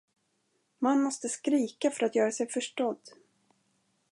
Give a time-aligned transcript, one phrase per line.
[0.79, 2.99] Man måste skrika för att göra sig förstådd.